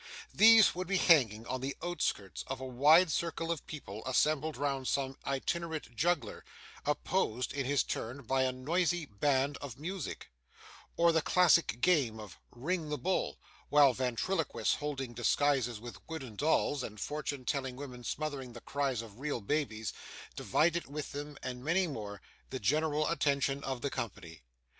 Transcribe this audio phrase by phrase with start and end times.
[0.33, 4.87] These would be hanging on the outskirts of a wide circle of people assembled round
[4.87, 6.43] some itinerant juggler,
[6.87, 10.31] opposed, in his turn, by a noisy band of music,
[10.97, 13.37] or the classic game of 'Ring the Bull,'
[13.69, 19.19] while ventriloquists holding dialogues with wooden dolls, and fortune telling women smothering the cries of
[19.19, 19.93] real babies,
[20.35, 24.41] divided with them, and many more, the general attention of the company.